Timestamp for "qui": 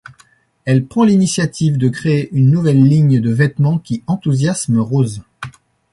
3.77-4.01